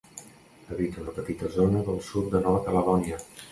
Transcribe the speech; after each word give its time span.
Habita 0.75 1.01
una 1.03 1.13
petita 1.17 1.51
zona 1.57 1.83
del 1.91 2.01
sud 2.09 2.35
de 2.35 2.43
Nova 2.49 2.65
Caledònia. 2.71 3.25